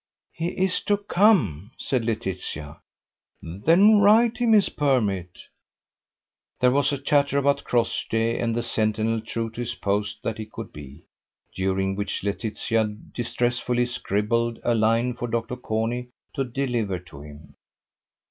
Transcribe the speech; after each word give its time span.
"He 0.33 0.47
is 0.47 0.79
to 0.85 0.97
come," 0.97 1.73
said 1.77 2.05
Laetitia. 2.05 2.79
"Then 3.43 3.97
write 3.99 4.39
him 4.39 4.53
his 4.53 4.67
permit." 4.67 5.41
There 6.59 6.71
was 6.71 6.91
a 6.91 6.97
chatter 6.97 7.37
about 7.37 7.63
Crossjay 7.63 8.39
and 8.39 8.55
the 8.55 8.63
sentinel 8.63 9.21
true 9.21 9.51
to 9.51 9.61
his 9.61 9.75
post 9.75 10.23
that 10.23 10.39
he 10.39 10.47
could 10.47 10.73
be, 10.73 11.03
during 11.55 11.95
which 11.95 12.23
Laetitia 12.23 12.85
distressfully 13.13 13.85
scribbled 13.85 14.57
a 14.63 14.73
line 14.73 15.13
for 15.13 15.27
Dr. 15.27 15.55
Corney 15.55 16.07
to 16.33 16.45
deliver 16.45 16.97
to 16.97 17.21
him. 17.21 17.53